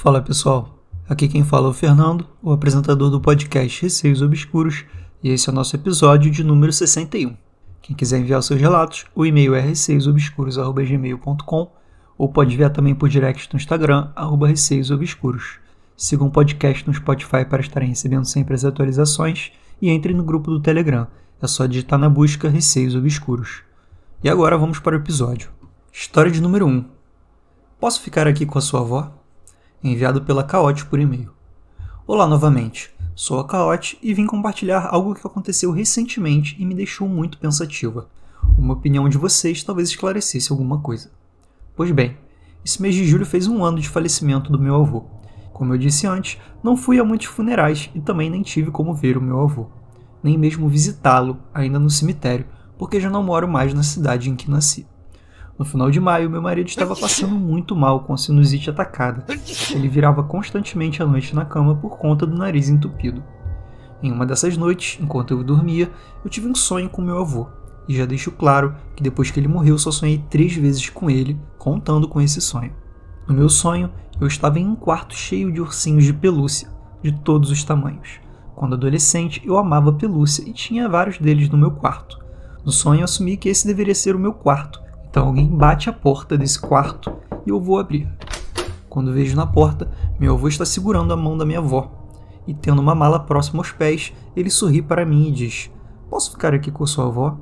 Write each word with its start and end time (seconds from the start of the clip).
Fala 0.00 0.22
pessoal, 0.22 0.78
aqui 1.08 1.26
quem 1.26 1.42
fala 1.42 1.66
é 1.66 1.70
o 1.70 1.72
Fernando, 1.72 2.24
o 2.40 2.52
apresentador 2.52 3.10
do 3.10 3.20
podcast 3.20 3.82
Receios 3.82 4.22
Obscuros, 4.22 4.84
e 5.24 5.30
esse 5.30 5.48
é 5.48 5.52
o 5.52 5.54
nosso 5.54 5.74
episódio 5.74 6.30
de 6.30 6.44
número 6.44 6.72
61. 6.72 7.36
Quem 7.82 7.96
quiser 7.96 8.20
enviar 8.20 8.40
seus 8.44 8.60
relatos, 8.60 9.06
o 9.12 9.26
e-mail 9.26 9.56
é 9.56 9.60
receiosobscuros.gmail.com 9.60 11.72
ou 12.16 12.28
pode 12.28 12.54
enviar 12.54 12.70
também 12.70 12.94
por 12.94 13.08
direct 13.08 13.52
no 13.52 13.56
Instagram, 13.56 14.12
arroba 14.14 14.46
receiosobscuros. 14.46 15.58
Sigam 15.96 16.28
o 16.28 16.30
podcast 16.30 16.86
no 16.86 16.94
Spotify 16.94 17.44
para 17.44 17.60
estarem 17.60 17.88
recebendo 17.88 18.24
sempre 18.24 18.54
as 18.54 18.64
atualizações 18.64 19.50
e 19.82 19.90
entre 19.90 20.14
no 20.14 20.22
grupo 20.22 20.48
do 20.48 20.60
Telegram, 20.60 21.08
é 21.42 21.46
só 21.48 21.66
digitar 21.66 21.98
na 21.98 22.08
busca 22.08 22.48
Receios 22.48 22.94
Obscuros. 22.94 23.62
E 24.22 24.28
agora 24.28 24.56
vamos 24.56 24.78
para 24.78 24.96
o 24.96 25.00
episódio. 25.00 25.50
História 25.92 26.30
de 26.30 26.40
número 26.40 26.68
1. 26.68 26.84
Posso 27.80 28.00
ficar 28.00 28.28
aqui 28.28 28.46
com 28.46 28.58
a 28.58 28.62
sua 28.62 28.78
avó? 28.78 29.17
Enviado 29.82 30.22
pela 30.22 30.42
Caote 30.42 30.84
por 30.86 30.98
e-mail. 30.98 31.30
Olá 32.04 32.26
novamente, 32.26 32.90
sou 33.14 33.38
a 33.38 33.46
Caote 33.46 33.96
e 34.02 34.12
vim 34.12 34.26
compartilhar 34.26 34.88
algo 34.90 35.14
que 35.14 35.24
aconteceu 35.24 35.70
recentemente 35.70 36.56
e 36.58 36.64
me 36.64 36.74
deixou 36.74 37.08
muito 37.08 37.38
pensativa. 37.38 38.08
Uma 38.58 38.74
opinião 38.74 39.08
de 39.08 39.16
vocês 39.16 39.62
talvez 39.62 39.88
esclarecesse 39.88 40.50
alguma 40.50 40.80
coisa. 40.80 41.10
Pois 41.76 41.92
bem, 41.92 42.16
esse 42.64 42.82
mês 42.82 42.94
de 42.94 43.06
julho 43.06 43.24
fez 43.24 43.46
um 43.46 43.62
ano 43.64 43.78
de 43.78 43.88
falecimento 43.88 44.50
do 44.50 44.58
meu 44.58 44.74
avô. 44.74 45.04
Como 45.52 45.72
eu 45.72 45.78
disse 45.78 46.08
antes, 46.08 46.40
não 46.62 46.76
fui 46.76 46.98
a 46.98 47.04
muitos 47.04 47.28
funerais 47.28 47.88
e 47.94 48.00
também 48.00 48.28
nem 48.28 48.42
tive 48.42 48.72
como 48.72 48.94
ver 48.94 49.16
o 49.16 49.22
meu 49.22 49.40
avô, 49.40 49.68
nem 50.22 50.36
mesmo 50.36 50.68
visitá-lo 50.68 51.38
ainda 51.54 51.78
no 51.78 51.88
cemitério, 51.88 52.46
porque 52.76 53.00
já 53.00 53.08
não 53.08 53.22
moro 53.22 53.46
mais 53.46 53.72
na 53.72 53.84
cidade 53.84 54.28
em 54.28 54.34
que 54.34 54.50
nasci. 54.50 54.86
No 55.58 55.64
final 55.64 55.90
de 55.90 55.98
maio, 55.98 56.30
meu 56.30 56.40
marido 56.40 56.68
estava 56.68 56.94
passando 56.94 57.34
muito 57.34 57.74
mal 57.74 58.04
com 58.04 58.14
a 58.14 58.16
sinusite 58.16 58.70
atacada. 58.70 59.24
Ele 59.72 59.88
virava 59.88 60.22
constantemente 60.22 61.02
à 61.02 61.06
noite 61.06 61.34
na 61.34 61.44
cama 61.44 61.74
por 61.74 61.98
conta 61.98 62.24
do 62.24 62.38
nariz 62.38 62.68
entupido. 62.68 63.24
Em 64.00 64.12
uma 64.12 64.24
dessas 64.24 64.56
noites, 64.56 65.02
enquanto 65.02 65.32
eu 65.32 65.42
dormia, 65.42 65.90
eu 66.24 66.30
tive 66.30 66.46
um 66.46 66.54
sonho 66.54 66.88
com 66.88 67.02
meu 67.02 67.18
avô. 67.18 67.48
E 67.88 67.96
já 67.96 68.06
deixo 68.06 68.30
claro 68.30 68.76
que 68.94 69.02
depois 69.02 69.32
que 69.32 69.40
ele 69.40 69.48
morreu, 69.48 69.76
só 69.76 69.90
sonhei 69.90 70.22
três 70.30 70.54
vezes 70.54 70.88
com 70.90 71.10
ele, 71.10 71.36
contando 71.58 72.06
com 72.06 72.20
esse 72.20 72.40
sonho. 72.40 72.72
No 73.26 73.34
meu 73.34 73.48
sonho, 73.48 73.90
eu 74.20 74.28
estava 74.28 74.60
em 74.60 74.66
um 74.66 74.76
quarto 74.76 75.16
cheio 75.16 75.50
de 75.50 75.60
ursinhos 75.60 76.04
de 76.04 76.12
pelúcia, 76.12 76.70
de 77.02 77.10
todos 77.10 77.50
os 77.50 77.64
tamanhos. 77.64 78.20
Quando 78.54 78.74
adolescente, 78.74 79.42
eu 79.44 79.58
amava 79.58 79.92
pelúcia 79.92 80.48
e 80.48 80.52
tinha 80.52 80.88
vários 80.88 81.18
deles 81.18 81.48
no 81.48 81.58
meu 81.58 81.72
quarto. 81.72 82.16
No 82.64 82.70
sonho, 82.70 83.02
assumi 83.02 83.36
que 83.36 83.48
esse 83.48 83.66
deveria 83.66 83.94
ser 83.94 84.14
o 84.14 84.20
meu 84.20 84.32
quarto 84.32 84.86
então 85.18 85.26
alguém 85.26 85.48
bate 85.48 85.90
a 85.90 85.92
porta 85.92 86.38
desse 86.38 86.60
quarto 86.60 87.12
e 87.44 87.50
eu 87.50 87.60
vou 87.60 87.80
abrir. 87.80 88.08
Quando 88.88 89.12
vejo 89.12 89.34
na 89.34 89.44
porta, 89.44 89.90
meu 90.16 90.34
avô 90.34 90.46
está 90.46 90.64
segurando 90.64 91.12
a 91.12 91.16
mão 91.16 91.36
da 91.36 91.44
minha 91.44 91.58
avó. 91.58 92.06
E 92.46 92.54
tendo 92.54 92.80
uma 92.80 92.94
mala 92.94 93.18
próxima 93.18 93.58
aos 93.58 93.72
pés, 93.72 94.12
ele 94.36 94.48
sorri 94.48 94.80
para 94.80 95.04
mim 95.04 95.26
e 95.26 95.32
diz: 95.32 95.72
Posso 96.08 96.30
ficar 96.30 96.54
aqui 96.54 96.70
com 96.70 96.86
sua 96.86 97.06
avó? 97.06 97.36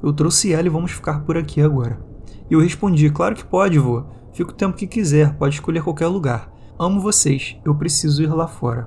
Eu 0.00 0.12
trouxe 0.12 0.52
ela 0.52 0.68
e 0.68 0.70
vamos 0.70 0.92
ficar 0.92 1.22
por 1.24 1.36
aqui 1.36 1.60
agora. 1.60 1.98
E 2.48 2.54
eu 2.54 2.60
respondi: 2.60 3.10
Claro 3.10 3.34
que 3.34 3.44
pode, 3.44 3.76
vô. 3.76 4.04
Fica 4.32 4.52
o 4.52 4.54
tempo 4.54 4.76
que 4.76 4.86
quiser, 4.86 5.34
pode 5.34 5.56
escolher 5.56 5.82
qualquer 5.82 6.06
lugar. 6.06 6.48
Amo 6.78 7.00
vocês, 7.00 7.56
eu 7.64 7.74
preciso 7.74 8.22
ir 8.22 8.32
lá 8.32 8.46
fora. 8.46 8.86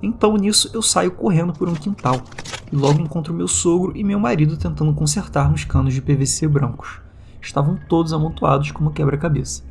Então 0.00 0.36
nisso 0.36 0.70
eu 0.72 0.80
saio 0.80 1.10
correndo 1.10 1.52
por 1.52 1.68
um 1.68 1.74
quintal 1.74 2.22
e 2.70 2.76
logo 2.76 3.00
encontro 3.00 3.34
meu 3.34 3.48
sogro 3.48 3.96
e 3.96 4.04
meu 4.04 4.20
marido 4.20 4.56
tentando 4.56 4.94
consertar 4.94 5.50
uns 5.50 5.64
canos 5.64 5.92
de 5.92 6.00
PVC 6.00 6.46
brancos 6.46 7.02
estavam 7.46 7.78
todos 7.88 8.12
amontoados 8.12 8.70
como 8.70 8.90
quebra-cabeça. 8.90 9.62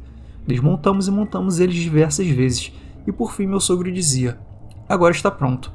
Desmontamos 0.46 1.08
e 1.08 1.12
montamos 1.12 1.59
eles 1.59 1.75
diversas 1.75 2.28
vezes, 2.28 2.72
e 3.08 3.12
por 3.12 3.34
fim 3.34 3.46
meu 3.46 3.59
sogro 3.59 3.92
dizia: 3.92 4.38
Agora 4.88 5.14
está 5.14 5.31
pronto. 5.31 5.72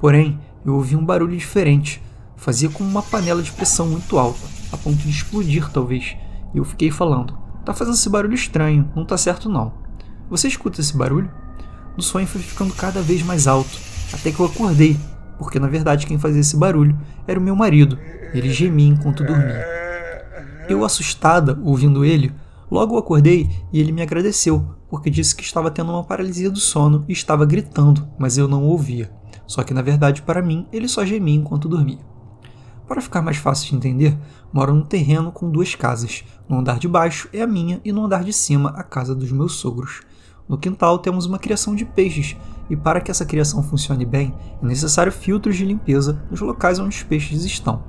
Porém, 0.00 0.38
eu 0.64 0.74
ouvi 0.74 0.96
um 0.96 1.04
barulho 1.04 1.36
diferente. 1.36 2.02
Fazia 2.36 2.68
como 2.68 2.88
uma 2.88 3.02
panela 3.02 3.42
de 3.42 3.50
pressão 3.50 3.86
muito 3.86 4.18
alta, 4.18 4.46
a 4.72 4.76
ponto 4.76 4.96
de 4.98 5.10
explodir 5.10 5.70
talvez. 5.70 6.16
E 6.54 6.58
eu 6.58 6.64
fiquei 6.64 6.90
falando: 6.90 7.36
Tá 7.64 7.72
fazendo 7.72 7.94
esse 7.94 8.08
barulho 8.08 8.34
estranho, 8.34 8.90
não 8.94 9.04
tá 9.04 9.16
certo 9.16 9.48
não. 9.48 9.72
Você 10.30 10.48
escuta 10.48 10.80
esse 10.80 10.96
barulho? 10.96 11.30
O 11.96 12.02
sonho 12.02 12.26
foi 12.26 12.40
ficando 12.40 12.72
cada 12.74 13.00
vez 13.02 13.22
mais 13.22 13.46
alto, 13.46 13.70
até 14.12 14.30
que 14.30 14.38
eu 14.38 14.46
acordei, 14.46 14.96
porque 15.38 15.58
na 15.58 15.66
verdade 15.66 16.06
quem 16.06 16.18
fazia 16.18 16.40
esse 16.40 16.56
barulho 16.56 16.98
era 17.26 17.40
o 17.40 17.42
meu 17.42 17.56
marido. 17.56 17.98
Ele 18.32 18.52
gemia 18.52 18.88
enquanto 18.88 19.24
dormia. 19.24 19.77
Eu, 20.68 20.84
assustada, 20.84 21.58
ouvindo 21.64 22.04
ele, 22.04 22.32
logo 22.70 22.98
acordei 22.98 23.48
e 23.72 23.80
ele 23.80 23.90
me 23.90 24.02
agradeceu, 24.02 24.76
porque 24.90 25.08
disse 25.08 25.34
que 25.34 25.42
estava 25.42 25.70
tendo 25.70 25.90
uma 25.90 26.04
paralisia 26.04 26.50
do 26.50 26.58
sono 26.58 27.04
e 27.08 27.12
estava 27.12 27.46
gritando, 27.46 28.06
mas 28.18 28.36
eu 28.36 28.46
não 28.46 28.64
ouvia. 28.64 29.10
Só 29.46 29.62
que 29.62 29.72
na 29.72 29.80
verdade, 29.80 30.20
para 30.20 30.42
mim, 30.42 30.66
ele 30.70 30.86
só 30.86 31.06
gemia 31.06 31.36
enquanto 31.36 31.68
dormia. 31.68 31.98
Para 32.86 33.00
ficar 33.00 33.22
mais 33.22 33.38
fácil 33.38 33.70
de 33.70 33.76
entender, 33.76 34.18
moro 34.52 34.74
num 34.74 34.82
terreno 34.82 35.32
com 35.32 35.50
duas 35.50 35.74
casas. 35.74 36.22
No 36.48 36.58
andar 36.58 36.78
de 36.78 36.88
baixo 36.88 37.28
é 37.32 37.40
a 37.40 37.46
minha 37.46 37.80
e 37.84 37.92
no 37.92 38.04
andar 38.04 38.22
de 38.22 38.32
cima 38.32 38.70
a 38.70 38.82
casa 38.82 39.14
dos 39.14 39.32
meus 39.32 39.54
sogros. 39.54 40.02
No 40.48 40.58
quintal 40.58 40.98
temos 40.98 41.26
uma 41.26 41.38
criação 41.38 41.74
de 41.74 41.84
peixes, 41.84 42.36
e 42.70 42.76
para 42.76 43.00
que 43.00 43.10
essa 43.10 43.24
criação 43.26 43.62
funcione 43.62 44.04
bem, 44.04 44.34
é 44.62 44.66
necessário 44.66 45.12
filtros 45.12 45.56
de 45.56 45.64
limpeza 45.64 46.22
nos 46.30 46.40
locais 46.40 46.78
onde 46.78 46.96
os 46.96 47.02
peixes 47.02 47.44
estão. 47.44 47.82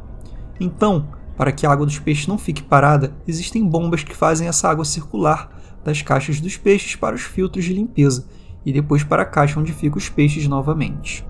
Então, 0.60 1.08
para 1.40 1.54
que 1.54 1.66
a 1.66 1.72
água 1.72 1.86
dos 1.86 1.98
peixes 1.98 2.28
não 2.28 2.38
fique 2.38 2.62
parada, 2.62 3.14
existem 3.26 3.66
bombas 3.66 4.04
que 4.04 4.14
fazem 4.14 4.50
essa 4.50 4.68
água 4.68 4.84
circular 4.84 5.50
das 5.86 6.02
caixas 6.02 6.42
dos 6.42 6.58
peixes 6.58 6.98
para 6.98 7.16
os 7.16 7.22
filtros 7.22 7.64
de 7.64 7.72
limpeza 7.72 8.28
e 8.66 8.74
depois 8.74 9.06
para 9.06 9.22
a 9.22 9.26
caixa 9.26 9.58
onde 9.58 9.72
ficam 9.72 9.98
os 9.98 10.10
peixes 10.10 10.46
novamente. 10.50 11.26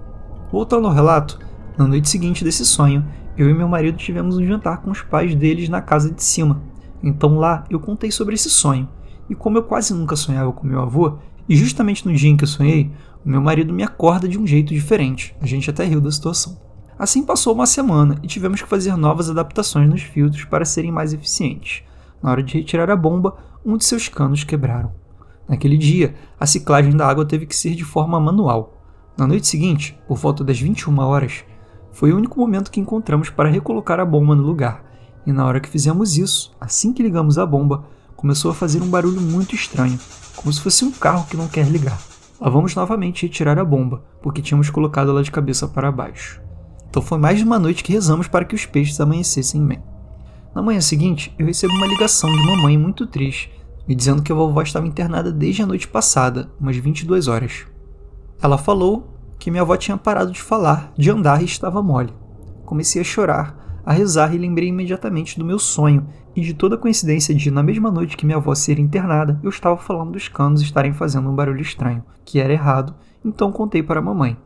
Voltando 0.52 0.88
ao 0.88 0.94
relato, 0.96 1.38
na 1.78 1.86
noite 1.86 2.10
seguinte 2.10 2.44
desse 2.44 2.66
sonho, 2.66 3.06
eu 3.38 3.52
e 3.52 3.54
meu 3.54 3.68
marido 3.68 4.00
tivemos 4.00 4.36
um 4.36 4.44
jantar 4.44 4.82
com 4.82 4.90
os 4.90 5.04
pais 5.04 5.36
deles 5.36 5.70
na 5.70 5.80
casa 5.80 6.10
de 6.10 6.24
cima. 6.24 6.60
Então 7.04 7.38
lá 7.38 7.64
eu 7.70 7.80
contei 7.80 8.10
sobre 8.10 8.34
esse 8.34 8.50
sonho. 8.50 8.90
E 9.30 9.36
como 9.36 9.60
eu 9.60 9.64
quase 9.64 9.94
nunca 9.94 10.16
sonhava 10.16 10.52
com 10.52 10.66
meu 10.66 10.82
avô, 10.82 11.20
e 11.48 11.56
justamente 11.56 12.04
no 12.08 12.16
dia 12.16 12.32
em 12.32 12.36
que 12.36 12.46
eu 12.46 12.48
sonhei, 12.48 12.92
o 13.24 13.30
meu 13.30 13.42
marido 13.42 13.72
me 13.72 13.84
acorda 13.84 14.28
de 14.28 14.40
um 14.40 14.48
jeito 14.48 14.74
diferente. 14.74 15.36
A 15.40 15.46
gente 15.46 15.70
até 15.70 15.86
riu 15.86 16.02
da 16.02 16.12
situação. 16.12 16.69
Assim 17.00 17.24
passou 17.24 17.54
uma 17.54 17.66
semana 17.66 18.18
e 18.22 18.28
tivemos 18.28 18.62
que 18.62 18.68
fazer 18.68 18.98
novas 18.98 19.30
adaptações 19.30 19.90
nos 19.90 20.02
filtros 20.02 20.44
para 20.44 20.66
serem 20.66 20.92
mais 20.92 21.14
eficientes. 21.14 21.82
Na 22.22 22.30
hora 22.30 22.44
de 22.44 22.58
retirar 22.58 22.92
a 22.92 22.96
bomba, 22.96 23.38
um 23.66 23.78
de 23.78 23.86
seus 23.86 24.10
canos 24.10 24.44
quebraram. 24.44 24.92
Naquele 25.48 25.78
dia, 25.78 26.14
a 26.38 26.46
ciclagem 26.46 26.92
da 26.98 27.08
água 27.08 27.26
teve 27.26 27.46
que 27.46 27.56
ser 27.56 27.74
de 27.74 27.86
forma 27.86 28.20
manual. 28.20 28.84
Na 29.18 29.26
noite 29.26 29.48
seguinte, 29.48 29.98
por 30.10 30.18
volta 30.18 30.44
das 30.44 30.60
21 30.60 31.00
horas, 31.00 31.46
foi 31.94 32.12
o 32.12 32.18
único 32.18 32.38
momento 32.38 32.70
que 32.70 32.82
encontramos 32.82 33.30
para 33.30 33.50
recolocar 33.50 33.98
a 34.02 34.06
bomba 34.06 34.36
no 34.36 34.44
lugar. 34.44 34.84
E 35.26 35.32
na 35.32 35.46
hora 35.46 35.62
que 35.62 35.70
fizemos 35.70 36.18
isso, 36.18 36.52
assim 36.60 36.92
que 36.92 37.02
ligamos 37.02 37.38
a 37.38 37.46
bomba, 37.46 37.86
começou 38.14 38.52
a 38.52 38.54
fazer 38.54 38.84
um 38.84 38.90
barulho 38.90 39.22
muito 39.22 39.56
estranho, 39.56 39.98
como 40.36 40.52
se 40.52 40.60
fosse 40.60 40.84
um 40.84 40.92
carro 40.92 41.26
que 41.30 41.38
não 41.38 41.48
quer 41.48 41.68
ligar. 41.70 41.98
Lá 42.42 42.50
vamos 42.50 42.76
novamente 42.76 43.26
retirar 43.26 43.58
a 43.58 43.64
bomba, 43.64 44.04
porque 44.22 44.42
tínhamos 44.42 44.70
colocado 44.70 45.12
ela 45.12 45.24
de 45.24 45.32
cabeça 45.32 45.66
para 45.66 45.90
baixo. 45.90 46.49
Então 46.90 47.02
foi 47.02 47.18
mais 47.18 47.38
de 47.38 47.44
uma 47.44 47.60
noite 47.60 47.84
que 47.84 47.94
rezamos 47.94 48.28
para 48.28 48.46
que 48.46 48.56
os 48.56 48.66
peixes 48.66 49.00
amanhecessem 49.00 49.66
bem. 49.66 49.82
Na 50.54 50.62
manhã 50.62 50.82
seguinte, 50.82 51.34
eu 51.38 51.46
recebo 51.46 51.74
uma 51.74 51.86
ligação 51.86 52.32
de 52.32 52.46
mamãe 52.46 52.78
muito 52.78 53.06
triste, 53.06 53.52
me 53.88 53.94
dizendo 53.94 54.24
que 54.24 54.32
a 54.32 54.36
vovó 54.36 54.62
estava 54.62 54.88
internada 54.88 55.32
desde 55.32 55.62
a 55.62 55.66
noite 55.66 55.88
passada, 55.88 56.50
umas 56.60 56.76
22 56.76 57.28
horas. 57.28 57.66
Ela 58.42 58.58
falou 58.58 59.16
que 59.38 59.52
minha 59.52 59.62
avó 59.62 59.78
tinha 59.78 59.98
parado 59.98 60.32
de 60.32 60.42
falar, 60.42 60.92
de 60.98 61.10
andar 61.10 61.42
e 61.42 61.46
estava 61.46 61.82
mole. 61.82 62.14
Comecei 62.66 63.02
a 63.02 63.06
chorar, 63.06 63.82
a 63.86 63.94
rezar 63.94 64.34
e 64.34 64.38
lembrei 64.38 64.70
imediatamente 64.70 65.38
do 65.38 65.46
meu 65.46 65.60
sonho 65.60 66.08
e 66.36 66.42
de 66.42 66.54
toda 66.54 66.76
a 66.76 66.78
coincidência 66.78 67.34
de, 67.34 67.50
na 67.50 67.64
mesma 67.64 67.90
noite 67.90 68.18
que 68.18 68.26
minha 68.26 68.38
avó 68.38 68.54
ser 68.54 68.80
internada, 68.80 69.40
eu 69.44 69.50
estava 69.50 69.78
falando 69.78 70.12
dos 70.12 70.28
canos 70.28 70.62
estarem 70.62 70.94
fazendo 70.94 71.30
um 71.30 71.36
barulho 71.36 71.62
estranho, 71.62 72.04
que 72.26 72.40
era 72.40 72.54
errado, 72.54 72.96
então 73.24 73.52
contei 73.52 73.82
para 73.82 74.00
a 74.00 74.04
mamãe. 74.04 74.38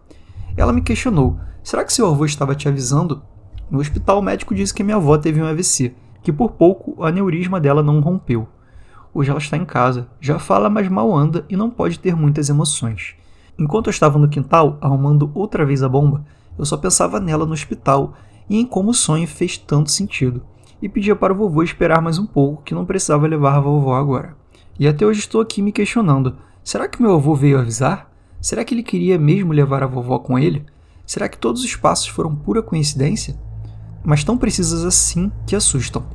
Ela 0.56 0.74
me 0.74 0.82
questionou: 0.82 1.38
será 1.64 1.84
que 1.84 1.94
seu 1.94 2.08
avô 2.08 2.26
estava 2.26 2.56
te 2.56 2.68
avisando? 2.68 3.22
No 3.70 3.80
hospital, 3.80 4.20
o 4.20 4.22
médico 4.22 4.54
disse 4.54 4.74
que 4.74 4.84
minha 4.84 4.98
avó 4.98 5.18
teve 5.18 5.42
um 5.42 5.46
AVC, 5.46 5.96
que 6.22 6.32
por 6.32 6.52
pouco 6.52 6.94
o 6.98 7.04
aneurisma 7.04 7.60
dela 7.60 7.82
não 7.82 8.00
rompeu. 8.00 8.48
Hoje 9.14 9.30
ela 9.30 9.40
está 9.40 9.58
em 9.58 9.66
casa, 9.66 10.08
já 10.20 10.40
fala, 10.40 10.70
mas 10.70 10.88
mal 10.88 11.16
anda 11.16 11.46
e 11.50 11.56
não 11.56 11.70
pode 11.70 12.00
ter 12.00 12.16
muitas 12.16 12.50
emoções. 12.50 13.16
Enquanto 13.58 13.88
eu 13.88 13.92
estava 13.92 14.18
no 14.18 14.28
quintal, 14.28 14.78
arrumando 14.82 15.32
outra 15.36 15.66
vez 15.66 15.84
a 15.84 15.90
bomba, 15.90 16.26
eu 16.58 16.66
só 16.66 16.78
pensava 16.78 17.20
nela 17.20 17.46
no 17.46 17.54
hospital 17.54 18.14
e 18.50 18.60
em 18.60 18.66
como 18.66 18.92
o 18.92 18.94
sonho 18.94 19.28
fez 19.28 19.58
tanto 19.58 19.92
sentido. 19.92 20.42
E 20.82 20.90
pedia 20.90 21.16
para 21.16 21.32
o 21.32 21.36
vovô 21.36 21.64
esperar 21.64 22.02
mais 22.02 22.18
um 22.20 22.26
pouco, 22.26 22.64
que 22.64 22.74
não 22.74 22.86
precisava 22.86 23.28
levar 23.28 23.56
a 23.56 23.60
vovó 23.60 23.96
agora. 23.96 24.36
E 24.78 24.88
até 24.88 25.06
hoje 25.06 25.20
estou 25.20 25.40
aqui 25.40 25.62
me 25.62 25.72
questionando: 25.72 26.36
será 26.64 26.88
que 26.88 27.02
meu 27.02 27.14
avô 27.14 27.36
veio 27.36 27.60
avisar? 27.60 28.12
Será 28.44 28.66
que 28.66 28.74
ele 28.74 28.84
queria 28.84 29.18
mesmo 29.18 29.54
levar 29.54 29.84
a 29.84 29.88
vovó 29.88 30.20
com 30.20 30.38
ele? 30.38 30.66
Será 31.06 31.30
que 31.30 31.38
todos 31.38 31.64
os 31.64 31.78
passos 31.78 32.08
foram 32.08 32.36
pura 32.36 32.62
coincidência? 32.62 33.40
Mas 34.04 34.26
tão 34.26 34.38
precisas 34.38 34.84
assim 34.84 35.32
que 35.48 35.56
assustam. 35.56 36.06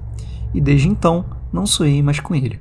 E 0.52 0.60
desde 0.60 0.88
então, 0.88 1.24
não 1.50 1.64
sonhei 1.64 2.02
mais 2.02 2.20
com 2.20 2.34
ele. 2.34 2.60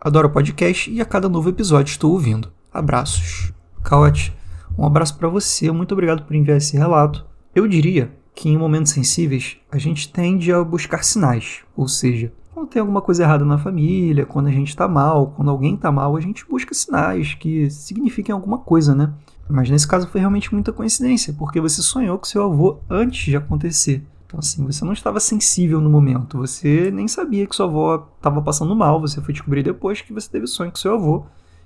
Adoro 0.00 0.28
o 0.28 0.30
podcast 0.30 0.88
e 0.88 1.00
a 1.00 1.04
cada 1.04 1.28
novo 1.28 1.48
episódio 1.48 1.90
estou 1.90 2.12
ouvindo. 2.12 2.52
Abraços. 2.72 3.52
Caote, 3.82 4.32
um 4.78 4.86
abraço 4.86 5.18
para 5.18 5.28
você, 5.28 5.72
muito 5.72 5.90
obrigado 5.90 6.22
por 6.22 6.36
enviar 6.36 6.58
esse 6.58 6.76
relato. 6.76 7.26
Eu 7.52 7.66
diria 7.66 8.16
que 8.32 8.48
em 8.48 8.56
momentos 8.56 8.92
sensíveis 8.92 9.56
a 9.72 9.76
gente 9.76 10.12
tende 10.12 10.52
a 10.52 10.62
buscar 10.62 11.02
sinais, 11.02 11.62
ou 11.76 11.88
seja, 11.88 12.32
quando 12.60 12.68
tem 12.68 12.80
alguma 12.80 13.00
coisa 13.00 13.22
errada 13.22 13.44
na 13.44 13.56
família, 13.56 14.26
quando 14.26 14.48
a 14.48 14.50
gente 14.50 14.68
está 14.68 14.86
mal, 14.86 15.28
quando 15.28 15.50
alguém 15.50 15.76
está 15.76 15.90
mal, 15.90 16.14
a 16.14 16.20
gente 16.20 16.46
busca 16.46 16.74
sinais 16.74 17.32
que 17.32 17.70
signifiquem 17.70 18.34
alguma 18.34 18.58
coisa, 18.58 18.94
né? 18.94 19.12
Mas 19.48 19.70
nesse 19.70 19.88
caso 19.88 20.06
foi 20.08 20.20
realmente 20.20 20.52
muita 20.52 20.70
coincidência, 20.70 21.34
porque 21.38 21.58
você 21.58 21.80
sonhou 21.80 22.18
com 22.18 22.24
seu 22.26 22.44
avô 22.44 22.78
antes 22.88 23.24
de 23.24 23.36
acontecer. 23.36 24.04
Então, 24.26 24.38
assim, 24.38 24.64
você 24.64 24.84
não 24.84 24.92
estava 24.92 25.18
sensível 25.18 25.80
no 25.80 25.88
momento, 25.88 26.36
você 26.36 26.90
nem 26.90 27.08
sabia 27.08 27.46
que 27.46 27.56
sua 27.56 27.64
avó 27.64 28.06
estava 28.16 28.42
passando 28.42 28.76
mal, 28.76 29.00
você 29.00 29.22
foi 29.22 29.32
descobrir 29.32 29.62
depois 29.62 30.02
que 30.02 30.12
você 30.12 30.28
teve 30.30 30.46
sonho 30.46 30.70
com 30.70 30.76
seu 30.76 30.94
avô, 30.94 31.24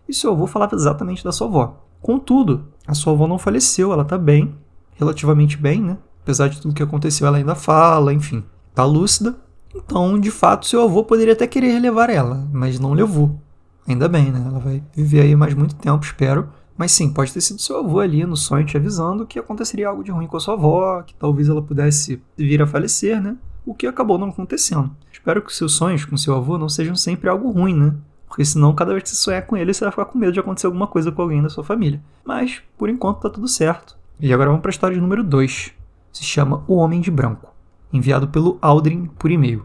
e 0.09 0.15
seu 0.15 0.31
avô 0.31 0.47
falava 0.47 0.77
exatamente 0.77 1.25
da 1.25 1.33
sua 1.33 1.49
avó. 1.49 1.85
Contudo, 2.01 2.69
a 2.87 2.95
sua 2.95 3.13
avó 3.13 3.27
não 3.27 3.39
faleceu, 3.39 3.93
ela 3.93 4.03
está 4.03 4.17
bem, 4.17 4.55
relativamente 4.95 5.57
bem, 5.57 5.83
né? 5.83 5.99
Apesar 6.23 6.49
de 6.49 6.61
tudo 6.61 6.73
que 6.73 6.83
aconteceu, 6.83 7.27
ela 7.27 7.37
ainda 7.37 7.57
fala, 7.57 8.15
enfim, 8.15 8.45
está 8.71 8.85
lúcida. 8.85 9.44
Então, 9.75 10.19
de 10.19 10.31
fato, 10.31 10.67
seu 10.67 10.83
avô 10.83 11.03
poderia 11.05 11.33
até 11.33 11.47
querer 11.47 11.79
levar 11.81 12.09
ela, 12.11 12.49
mas 12.53 12.79
não 12.79 12.93
levou. 12.93 13.39
Ainda 13.87 14.09
bem, 14.09 14.31
né? 14.31 14.43
Ela 14.47 14.59
vai 14.59 14.83
viver 14.95 15.23
aí 15.23 15.37
mais 15.37 15.55
muito 15.55 15.75
tempo, 15.75 16.05
espero. 16.05 16.49
Mas 16.77 16.93
sim, 16.93 17.13
pode 17.13 17.33
ter 17.33 17.41
sido 17.41 17.61
seu 17.61 17.79
avô 17.79 18.01
ali 18.01 18.25
no 18.25 18.37
sonho 18.37 18.67
te 18.67 18.77
avisando 18.77 19.27
que 19.27 19.39
aconteceria 19.39 19.89
algo 19.89 20.03
de 20.03 20.11
ruim 20.11 20.27
com 20.27 20.37
a 20.37 20.41
sua 20.41 20.55
avó, 20.55 21.03
que 21.03 21.15
talvez 21.15 21.49
ela 21.49 21.63
pudesse 21.63 22.21
vir 22.37 22.63
a 22.63 22.67
falecer, 22.67 23.21
né? 23.21 23.37
O 23.65 23.75
que 23.75 23.87
acabou 23.87 24.19
não 24.19 24.29
acontecendo. 24.29 24.91
Espero 25.13 25.41
que 25.43 25.55
seus 25.55 25.73
sonhos 25.75 26.05
com 26.05 26.17
seu 26.17 26.35
avô 26.35 26.59
não 26.59 26.69
sejam 26.69 26.97
sempre 26.97 27.29
algo 27.29 27.51
ruim, 27.51 27.75
né? 27.75 27.95
Porque 28.27 28.45
senão, 28.45 28.75
cada 28.75 28.91
vez 28.91 29.05
que 29.05 29.11
você 29.11 29.15
sonhar 29.15 29.47
com 29.47 29.57
ele, 29.57 29.73
você 29.73 29.85
vai 29.85 29.93
ficar 29.93 30.07
com 30.07 30.19
medo 30.19 30.33
de 30.33 30.41
acontecer 30.41 30.67
alguma 30.67 30.89
coisa 30.89 31.13
com 31.13 31.23
alguém 31.23 31.41
da 31.41 31.49
sua 31.49 31.63
família. 31.63 32.03
Mas, 32.25 32.61
por 32.77 32.89
enquanto, 32.89 33.21
tá 33.21 33.31
tudo 33.31 33.47
certo. 33.47 33.97
E 34.19 34.33
agora 34.33 34.51
vamos 34.51 34.61
para 34.61 34.71
a 34.71 34.73
história 34.73 35.01
número 35.01 35.23
2. 35.23 35.73
Se 36.13 36.25
chama 36.25 36.65
O 36.67 36.75
Homem 36.75 37.01
de 37.01 37.13
Branco. 37.13 37.54
Enviado 37.95 38.27
pelo 38.27 38.59
Aldrin 38.61 39.09
por 39.17 39.31
e-mail. 39.31 39.65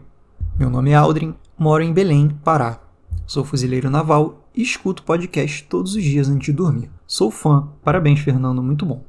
Meu 0.56 0.70
nome 0.70 0.90
é 0.90 0.94
Aldrin, 0.94 1.34
moro 1.58 1.82
em 1.82 1.92
Belém, 1.92 2.28
Pará. 2.44 2.78
Sou 3.26 3.44
fuzileiro 3.44 3.90
naval 3.90 4.48
e 4.54 4.62
escuto 4.62 5.02
podcast 5.02 5.64
todos 5.64 5.96
os 5.96 6.04
dias 6.04 6.28
antes 6.28 6.46
de 6.46 6.52
dormir. 6.52 6.88
Sou 7.08 7.28
fã, 7.28 7.66
parabéns 7.82 8.20
Fernando, 8.20 8.62
muito 8.62 8.86
bom. 8.86 9.02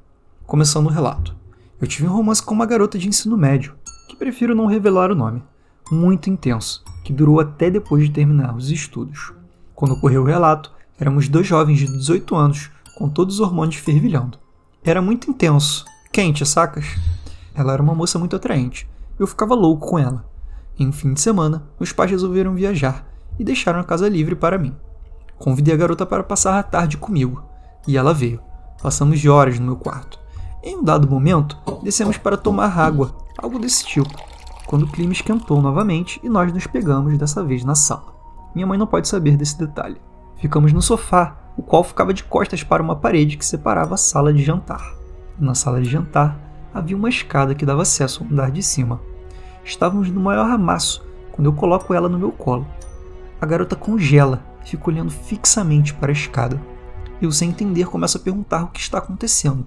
Começando 0.47 0.88
o 0.88 0.89
relato. 0.89 1.35
Eu 1.79 1.85
tive 1.85 2.07
um 2.07 2.12
romance 2.12 2.41
com 2.41 2.56
uma 2.56 2.65
garota 2.65 2.97
de 2.97 3.07
ensino 3.07 3.38
médio, 3.38 3.75
que 4.09 4.15
prefiro 4.15 4.56
não 4.56 4.65
revelar 4.65 5.12
o 5.12 5.15
nome. 5.15 5.44
Muito 5.91 6.27
intenso, 6.27 6.83
que 7.03 7.13
durou 7.13 7.39
até 7.39 7.69
depois 7.69 8.06
de 8.06 8.12
terminar 8.12 8.56
os 8.56 8.71
estudos. 8.71 9.33
Quando 9.75 9.94
ocorreu 9.94 10.24
o 10.24 10.25
relato, 10.25 10.71
éramos 11.00 11.29
dois 11.29 11.45
jovens 11.45 11.77
de 11.77 11.85
18 11.85 12.35
anos, 12.35 12.71
com 12.97 13.07
todos 13.07 13.35
os 13.35 13.41
hormônios 13.41 13.75
fervilhando. 13.75 14.39
Era 14.83 15.00
muito 15.00 15.29
intenso, 15.29 15.85
quente, 16.12 16.44
sacas? 16.44 16.97
Ela 17.53 17.74
era 17.74 17.83
uma 17.83 17.94
moça 17.94 18.17
muito 18.17 18.35
atraente. 18.35 18.89
Eu 19.19 19.27
ficava 19.27 19.55
louco 19.55 19.87
com 19.87 19.99
ela. 19.99 20.25
Em 20.77 20.87
um 20.87 20.91
fim 20.91 21.13
de 21.13 21.21
semana, 21.21 21.63
meus 21.79 21.91
pais 21.91 22.09
resolveram 22.09 22.55
viajar 22.55 23.05
e 23.37 23.43
deixaram 23.43 23.79
a 23.79 23.83
casa 23.83 24.09
livre 24.09 24.35
para 24.35 24.57
mim. 24.57 24.75
Convidei 25.37 25.73
a 25.73 25.77
garota 25.77 26.05
para 26.05 26.23
passar 26.23 26.59
a 26.59 26.63
tarde 26.63 26.97
comigo, 26.97 27.43
e 27.87 27.97
ela 27.97 28.13
veio. 28.13 28.39
Passamos 28.81 29.19
de 29.19 29.29
horas 29.29 29.59
no 29.59 29.65
meu 29.65 29.75
quarto. 29.75 30.19
Em 30.63 30.77
um 30.77 30.83
dado 30.83 31.09
momento, 31.09 31.57
descemos 31.83 32.17
para 32.17 32.37
tomar 32.37 32.77
água, 32.77 33.15
algo 33.37 33.59
desse 33.59 33.85
tipo, 33.85 34.09
quando 34.65 34.83
o 34.83 34.87
clima 34.87 35.13
esquentou 35.13 35.61
novamente 35.61 36.19
e 36.23 36.29
nós 36.29 36.53
nos 36.53 36.67
pegamos 36.67 37.17
dessa 37.17 37.43
vez 37.43 37.63
na 37.63 37.75
sala. 37.75 38.13
Minha 38.53 38.67
mãe 38.67 38.77
não 38.77 38.87
pode 38.87 39.07
saber 39.07 39.37
desse 39.37 39.57
detalhe. 39.57 39.99
Ficamos 40.37 40.73
no 40.73 40.81
sofá, 40.81 41.37
o 41.57 41.63
qual 41.63 41.83
ficava 41.83 42.13
de 42.13 42.23
costas 42.23 42.63
para 42.63 42.83
uma 42.83 42.95
parede 42.95 43.37
que 43.37 43.45
separava 43.45 43.95
a 43.95 43.97
sala 43.97 44.33
de 44.33 44.43
jantar. 44.43 44.95
Na 45.39 45.55
sala 45.55 45.81
de 45.81 45.89
jantar 45.89 46.50
havia 46.73 46.95
uma 46.95 47.09
escada 47.09 47.56
que 47.56 47.65
dava 47.65 47.81
acesso 47.81 48.23
ao 48.23 48.29
andar 48.29 48.51
de 48.51 48.63
cima. 48.63 49.01
Estávamos 49.63 50.09
no 50.09 50.19
maior 50.19 50.50
amasso 50.50 51.06
quando 51.31 51.47
eu 51.47 51.53
coloco 51.53 51.94
ela 51.94 52.09
no 52.09 52.19
meu 52.19 52.31
colo. 52.31 52.68
A 53.39 53.45
garota 53.45 53.75
congela 53.75 54.44
fica 54.65 54.89
olhando 54.89 55.12
fixamente 55.12 55.94
para 55.94 56.12
a 56.12 56.13
escada. 56.13 56.62
Eu, 57.21 57.31
sem 57.31 57.50
entender, 57.50 57.85
começo 57.85 58.18
a 58.18 58.19
perguntar 58.19 58.63
o 58.63 58.68
que 58.68 58.79
está 58.79 58.97
acontecendo. 58.97 59.65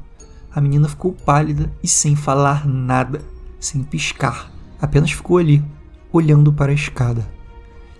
A 0.54 0.60
menina 0.60 0.88
ficou 0.88 1.12
pálida 1.12 1.72
e 1.82 1.88
sem 1.88 2.14
falar 2.14 2.66
nada, 2.66 3.20
sem 3.58 3.82
piscar. 3.82 4.50
Apenas 4.80 5.10
ficou 5.10 5.38
ali, 5.38 5.64
olhando 6.12 6.52
para 6.52 6.70
a 6.70 6.74
escada. 6.74 7.26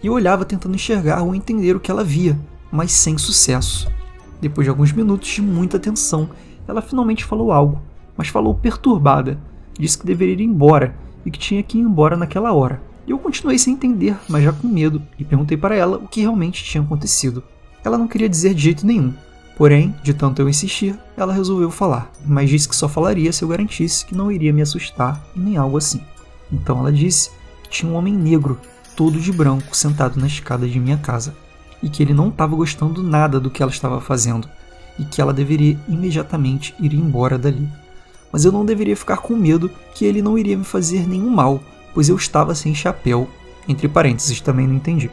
E 0.02 0.06
eu 0.06 0.12
olhava 0.12 0.44
tentando 0.44 0.74
enxergar 0.74 1.22
ou 1.22 1.34
entender 1.34 1.74
o 1.74 1.80
que 1.80 1.90
ela 1.90 2.04
via, 2.04 2.38
mas 2.70 2.92
sem 2.92 3.16
sucesso. 3.16 3.90
Depois 4.40 4.66
de 4.66 4.70
alguns 4.70 4.92
minutos 4.92 5.28
de 5.28 5.42
muita 5.42 5.78
tensão, 5.78 6.28
ela 6.68 6.82
finalmente 6.82 7.24
falou 7.24 7.50
algo, 7.50 7.80
mas 8.16 8.28
falou 8.28 8.54
perturbada. 8.54 9.38
Disse 9.78 9.98
que 9.98 10.06
deveria 10.06 10.34
ir 10.34 10.40
embora 10.40 10.96
e 11.24 11.30
que 11.30 11.38
tinha 11.38 11.62
que 11.62 11.78
ir 11.78 11.80
embora 11.80 12.16
naquela 12.16 12.52
hora. 12.52 12.82
Eu 13.06 13.18
continuei 13.18 13.58
sem 13.58 13.74
entender, 13.74 14.16
mas 14.28 14.44
já 14.44 14.52
com 14.52 14.68
medo, 14.68 15.02
e 15.18 15.24
perguntei 15.24 15.56
para 15.56 15.74
ela 15.74 15.98
o 15.98 16.08
que 16.08 16.20
realmente 16.20 16.64
tinha 16.64 16.82
acontecido. 16.82 17.42
Ela 17.84 17.98
não 17.98 18.08
queria 18.08 18.28
dizer 18.28 18.54
de 18.54 18.62
jeito 18.62 18.86
nenhum, 18.86 19.12
Porém, 19.56 19.94
de 20.02 20.12
tanto 20.12 20.42
eu 20.42 20.48
insistir, 20.48 20.98
ela 21.16 21.32
resolveu 21.32 21.70
falar, 21.70 22.10
mas 22.26 22.50
disse 22.50 22.68
que 22.68 22.74
só 22.74 22.88
falaria 22.88 23.32
se 23.32 23.44
eu 23.44 23.48
garantisse 23.48 24.04
que 24.04 24.14
não 24.14 24.30
iria 24.30 24.52
me 24.52 24.62
assustar 24.62 25.24
e 25.34 25.38
nem 25.38 25.56
algo 25.56 25.76
assim. 25.76 26.00
Então 26.52 26.80
ela 26.80 26.92
disse 26.92 27.30
que 27.62 27.70
tinha 27.70 27.90
um 27.90 27.94
homem 27.94 28.12
negro, 28.12 28.58
todo 28.96 29.18
de 29.18 29.32
branco, 29.32 29.76
sentado 29.76 30.18
na 30.18 30.26
escada 30.26 30.66
de 30.66 30.80
minha 30.80 30.96
casa, 30.96 31.36
e 31.80 31.88
que 31.88 32.02
ele 32.02 32.12
não 32.12 32.28
estava 32.28 32.56
gostando 32.56 33.02
nada 33.02 33.38
do 33.38 33.50
que 33.50 33.62
ela 33.62 33.70
estava 33.70 34.00
fazendo, 34.00 34.48
e 34.98 35.04
que 35.04 35.20
ela 35.20 35.32
deveria 35.32 35.78
imediatamente 35.88 36.74
ir 36.80 36.92
embora 36.92 37.38
dali. 37.38 37.68
Mas 38.34 38.44
eu 38.44 38.50
não 38.50 38.66
deveria 38.66 38.96
ficar 38.96 39.18
com 39.18 39.36
medo 39.36 39.70
que 39.94 40.04
ele 40.04 40.20
não 40.20 40.36
iria 40.36 40.58
me 40.58 40.64
fazer 40.64 41.06
nenhum 41.06 41.30
mal, 41.30 41.62
pois 41.94 42.08
eu 42.08 42.16
estava 42.16 42.52
sem 42.52 42.74
chapéu. 42.74 43.28
Entre 43.68 43.86
parênteses, 43.86 44.40
também 44.40 44.66
não 44.66 44.74
entendi. 44.74 45.08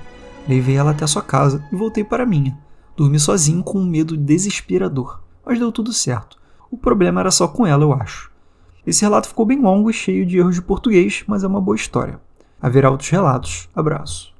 Levei 0.49 0.75
ela 0.75 0.89
até 0.89 1.05
sua 1.05 1.21
casa 1.21 1.63
e 1.71 1.75
voltei 1.75 2.03
para 2.03 2.25
minha 2.25 2.57
Dormi 2.97 3.19
sozinho 3.19 3.61
com 3.61 3.77
um 3.77 3.85
medo 3.85 4.17
desesperador, 4.17 5.21
mas 5.45 5.59
deu 5.59 5.71
tudo 5.71 5.93
certo. 5.93 6.35
O 6.71 6.75
problema 6.75 7.21
era 7.21 7.29
só 7.29 7.47
com 7.47 7.63
ela, 7.63 7.83
eu 7.83 7.93
acho. 7.93 8.31
Esse 8.87 9.03
relato 9.03 9.27
ficou 9.27 9.45
bem 9.45 9.61
longo 9.61 9.91
e 9.91 9.93
cheio 9.93 10.25
de 10.25 10.39
erros 10.39 10.55
de 10.55 10.61
português, 10.63 11.23
mas 11.27 11.43
é 11.43 11.47
uma 11.47 11.61
boa 11.61 11.75
história. 11.75 12.19
Haverá 12.59 12.89
outros 12.89 13.11
relatos. 13.11 13.69
Abraço. 13.75 14.33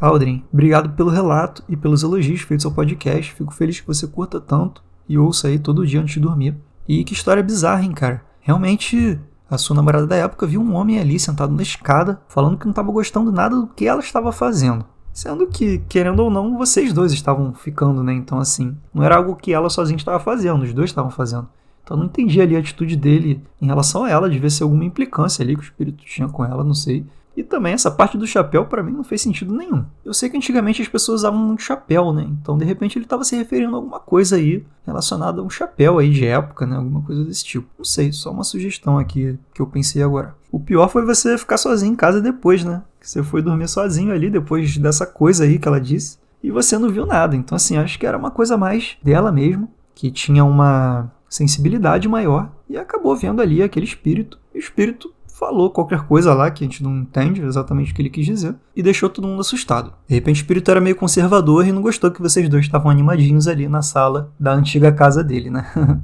Aldrin, 0.00 0.42
obrigado 0.52 0.90
pelo 0.96 1.08
relato 1.08 1.62
e 1.68 1.76
pelos 1.76 2.02
elogios 2.02 2.40
feitos 2.40 2.66
ao 2.66 2.72
podcast. 2.72 3.32
Fico 3.32 3.54
feliz 3.54 3.78
que 3.78 3.86
você 3.86 4.08
curta 4.08 4.40
tanto 4.40 4.82
e 5.08 5.16
ouça 5.16 5.46
aí 5.46 5.56
todo 5.56 5.86
dia 5.86 6.00
antes 6.00 6.14
de 6.14 6.20
dormir. 6.20 6.56
E 6.88 7.04
que 7.04 7.12
história 7.12 7.42
bizarra, 7.42 7.82
hein, 7.82 7.92
cara? 7.92 8.22
Realmente, 8.40 9.18
a 9.50 9.56
sua 9.56 9.76
namorada 9.76 10.06
da 10.06 10.16
época 10.16 10.46
viu 10.46 10.60
um 10.60 10.74
homem 10.74 10.98
ali 10.98 11.18
sentado 11.18 11.54
na 11.54 11.62
escada, 11.62 12.20
falando 12.28 12.58
que 12.58 12.64
não 12.64 12.72
estava 12.72 12.92
gostando 12.92 13.32
nada 13.32 13.56
do 13.56 13.66
que 13.68 13.86
ela 13.86 14.00
estava 14.00 14.32
fazendo. 14.32 14.84
Sendo 15.12 15.46
que, 15.46 15.78
querendo 15.88 16.20
ou 16.20 16.30
não, 16.30 16.58
vocês 16.58 16.92
dois 16.92 17.12
estavam 17.12 17.54
ficando, 17.54 18.02
né? 18.02 18.12
Então, 18.12 18.38
assim, 18.38 18.76
não 18.92 19.02
era 19.02 19.16
algo 19.16 19.36
que 19.36 19.52
ela 19.52 19.70
sozinha 19.70 19.96
estava 19.96 20.18
fazendo, 20.18 20.62
os 20.62 20.74
dois 20.74 20.90
estavam 20.90 21.10
fazendo. 21.10 21.48
Então, 21.82 21.96
eu 21.96 22.00
não 22.00 22.06
entendi 22.06 22.40
ali 22.40 22.56
a 22.56 22.58
atitude 22.58 22.96
dele 22.96 23.42
em 23.62 23.66
relação 23.66 24.04
a 24.04 24.10
ela, 24.10 24.28
devia 24.28 24.50
ser 24.50 24.64
alguma 24.64 24.84
implicância 24.84 25.42
ali 25.42 25.54
que 25.54 25.62
o 25.62 25.64
espírito 25.64 26.04
tinha 26.04 26.28
com 26.28 26.44
ela, 26.44 26.64
não 26.64 26.74
sei. 26.74 27.06
E 27.36 27.42
também 27.42 27.72
essa 27.72 27.90
parte 27.90 28.16
do 28.16 28.26
chapéu 28.26 28.64
para 28.66 28.82
mim 28.82 28.92
não 28.92 29.02
fez 29.02 29.20
sentido 29.20 29.54
nenhum. 29.54 29.84
Eu 30.04 30.14
sei 30.14 30.28
que 30.28 30.36
antigamente 30.36 30.80
as 30.80 30.88
pessoas 30.88 31.20
usavam 31.20 31.38
muito 31.38 31.62
chapéu, 31.62 32.12
né? 32.12 32.26
Então 32.40 32.56
de 32.56 32.64
repente 32.64 32.96
ele 32.96 33.04
estava 33.04 33.24
se 33.24 33.34
referindo 33.36 33.74
a 33.74 33.78
alguma 33.78 33.98
coisa 33.98 34.36
aí 34.36 34.64
relacionada 34.86 35.40
a 35.40 35.44
um 35.44 35.50
chapéu 35.50 35.98
aí 35.98 36.10
de 36.10 36.24
época, 36.24 36.66
né? 36.66 36.76
Alguma 36.76 37.02
coisa 37.02 37.24
desse 37.24 37.44
tipo. 37.44 37.66
Não 37.76 37.84
sei, 37.84 38.12
só 38.12 38.30
uma 38.30 38.44
sugestão 38.44 38.98
aqui 38.98 39.36
que 39.52 39.60
eu 39.60 39.66
pensei 39.66 40.02
agora. 40.02 40.34
O 40.52 40.60
pior 40.60 40.88
foi 40.88 41.04
você 41.04 41.36
ficar 41.36 41.56
sozinho 41.56 41.92
em 41.92 41.96
casa 41.96 42.20
depois, 42.20 42.64
né? 42.64 42.82
Você 43.00 43.22
foi 43.22 43.42
dormir 43.42 43.68
sozinho 43.68 44.12
ali 44.12 44.30
depois 44.30 44.78
dessa 44.78 45.04
coisa 45.04 45.44
aí 45.44 45.58
que 45.58 45.66
ela 45.66 45.80
disse 45.80 46.18
e 46.42 46.50
você 46.50 46.78
não 46.78 46.90
viu 46.90 47.06
nada. 47.06 47.34
Então 47.34 47.56
assim, 47.56 47.76
acho 47.76 47.98
que 47.98 48.06
era 48.06 48.18
uma 48.18 48.30
coisa 48.30 48.56
mais 48.56 48.96
dela 49.02 49.32
mesmo, 49.32 49.68
que 49.94 50.10
tinha 50.10 50.44
uma 50.44 51.10
sensibilidade 51.28 52.08
maior 52.08 52.52
e 52.68 52.76
acabou 52.76 53.16
vendo 53.16 53.42
ali 53.42 53.62
aquele 53.62 53.86
espírito. 53.86 54.38
E 54.54 54.58
o 54.58 54.60
espírito 54.60 55.12
falou 55.34 55.68
qualquer 55.68 56.06
coisa 56.06 56.32
lá 56.32 56.48
que 56.48 56.62
a 56.62 56.66
gente 56.66 56.80
não 56.80 56.96
entende 56.96 57.42
exatamente 57.42 57.90
o 57.90 57.94
que 57.94 58.00
ele 58.00 58.08
quis 58.08 58.24
dizer 58.24 58.54
e 58.74 58.80
deixou 58.80 59.10
todo 59.10 59.26
mundo 59.26 59.40
assustado. 59.40 59.92
De 60.06 60.14
repente 60.14 60.36
o 60.36 60.42
espírito 60.42 60.70
era 60.70 60.80
meio 60.80 60.94
conservador 60.94 61.66
e 61.66 61.72
não 61.72 61.82
gostou 61.82 62.08
que 62.08 62.22
vocês 62.22 62.48
dois 62.48 62.64
estavam 62.64 62.88
animadinhos 62.88 63.48
ali 63.48 63.68
na 63.68 63.82
sala 63.82 64.32
da 64.38 64.52
antiga 64.52 64.92
casa 64.92 65.24
dele, 65.24 65.50
né? 65.50 65.68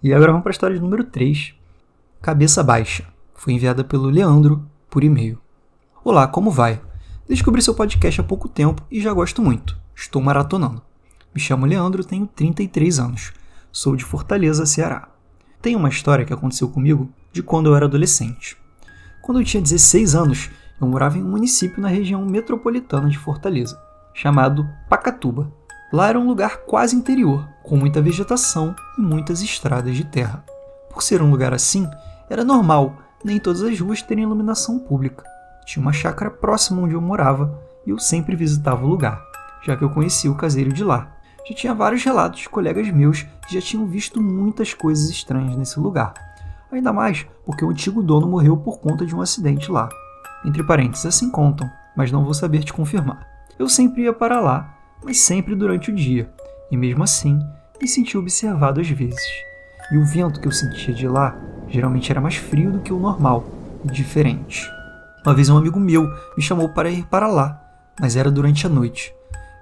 e 0.00 0.14
agora 0.14 0.30
vamos 0.30 0.44
para 0.44 0.50
a 0.50 0.52
história 0.52 0.80
número 0.80 1.02
3. 1.02 1.54
Cabeça 2.22 2.62
Baixa. 2.62 3.04
Foi 3.34 3.52
enviada 3.52 3.82
pelo 3.82 4.08
Leandro 4.08 4.64
por 4.88 5.02
e-mail. 5.02 5.40
Olá, 6.04 6.28
como 6.28 6.48
vai? 6.48 6.80
Descobri 7.28 7.60
seu 7.60 7.74
podcast 7.74 8.20
há 8.20 8.24
pouco 8.24 8.48
tempo 8.48 8.80
e 8.88 9.00
já 9.00 9.12
gosto 9.12 9.42
muito. 9.42 9.76
Estou 9.94 10.22
maratonando. 10.22 10.80
Me 11.34 11.40
chamo 11.40 11.66
Leandro, 11.66 12.04
tenho 12.04 12.28
33 12.28 13.00
anos. 13.00 13.32
Sou 13.72 13.96
de 13.96 14.04
Fortaleza, 14.04 14.64
Ceará. 14.64 15.08
Tem 15.60 15.74
uma 15.74 15.88
história 15.88 16.24
que 16.24 16.32
aconteceu 16.32 16.68
comigo 16.68 17.10
de 17.32 17.42
quando 17.42 17.68
eu 17.68 17.74
era 17.74 17.86
adolescente. 17.86 18.56
Quando 19.28 19.40
eu 19.40 19.44
tinha 19.44 19.62
16 19.62 20.14
anos, 20.14 20.50
eu 20.80 20.86
morava 20.86 21.18
em 21.18 21.22
um 21.22 21.28
município 21.28 21.82
na 21.82 21.88
região 21.88 22.24
metropolitana 22.24 23.10
de 23.10 23.18
Fortaleza, 23.18 23.78
chamado 24.14 24.66
Pacatuba. 24.88 25.52
Lá 25.92 26.08
era 26.08 26.18
um 26.18 26.26
lugar 26.26 26.62
quase 26.64 26.96
interior, 26.96 27.46
com 27.62 27.76
muita 27.76 28.00
vegetação 28.00 28.74
e 28.96 29.02
muitas 29.02 29.42
estradas 29.42 29.94
de 29.94 30.04
terra. 30.04 30.42
Por 30.88 31.02
ser 31.02 31.20
um 31.20 31.30
lugar 31.30 31.52
assim, 31.52 31.86
era 32.30 32.42
normal 32.42 32.96
nem 33.22 33.38
todas 33.38 33.60
as 33.60 33.78
ruas 33.78 34.00
terem 34.00 34.24
iluminação 34.24 34.78
pública. 34.78 35.22
Tinha 35.66 35.82
uma 35.82 35.92
chácara 35.92 36.30
próxima 36.30 36.80
onde 36.80 36.94
eu 36.94 37.00
morava 37.02 37.62
e 37.86 37.90
eu 37.90 37.98
sempre 37.98 38.34
visitava 38.34 38.82
o 38.82 38.88
lugar, 38.88 39.22
já 39.62 39.76
que 39.76 39.84
eu 39.84 39.90
conhecia 39.90 40.32
o 40.32 40.36
caseiro 40.36 40.72
de 40.72 40.82
lá. 40.82 41.14
Já 41.46 41.54
tinha 41.54 41.74
vários 41.74 42.02
relatos 42.02 42.40
de 42.40 42.48
colegas 42.48 42.88
meus 42.88 43.24
que 43.46 43.52
já 43.52 43.60
tinham 43.60 43.86
visto 43.86 44.22
muitas 44.22 44.72
coisas 44.72 45.10
estranhas 45.10 45.54
nesse 45.54 45.78
lugar. 45.78 46.14
Ainda 46.70 46.92
mais 46.92 47.26
porque 47.44 47.64
o 47.64 47.70
antigo 47.70 48.02
dono 48.02 48.28
morreu 48.28 48.56
por 48.56 48.78
conta 48.78 49.06
de 49.06 49.14
um 49.14 49.20
acidente 49.20 49.70
lá. 49.70 49.88
Entre 50.44 50.62
parênteses, 50.62 51.06
assim 51.06 51.30
contam, 51.30 51.68
mas 51.96 52.12
não 52.12 52.24
vou 52.24 52.34
saber 52.34 52.62
te 52.62 52.72
confirmar. 52.72 53.26
Eu 53.58 53.68
sempre 53.68 54.02
ia 54.02 54.12
para 54.12 54.40
lá, 54.40 54.76
mas 55.02 55.18
sempre 55.18 55.54
durante 55.54 55.90
o 55.90 55.94
dia, 55.94 56.30
e 56.70 56.76
mesmo 56.76 57.02
assim 57.02 57.38
me 57.80 57.88
sentia 57.88 58.20
observado 58.20 58.80
às 58.80 58.88
vezes. 58.88 59.26
E 59.90 59.96
o 59.96 60.04
vento 60.04 60.40
que 60.40 60.46
eu 60.46 60.52
sentia 60.52 60.92
de 60.92 61.08
lá 61.08 61.36
geralmente 61.68 62.10
era 62.10 62.20
mais 62.20 62.36
frio 62.36 62.70
do 62.70 62.80
que 62.80 62.92
o 62.92 62.98
normal 62.98 63.44
e 63.84 63.88
diferente. 63.88 64.70
Uma 65.24 65.34
vez 65.34 65.48
um 65.48 65.56
amigo 65.56 65.80
meu 65.80 66.04
me 66.36 66.42
chamou 66.42 66.68
para 66.68 66.90
ir 66.90 67.04
para 67.06 67.26
lá, 67.26 67.60
mas 68.00 68.16
era 68.16 68.30
durante 68.30 68.66
a 68.66 68.70
noite. 68.70 69.14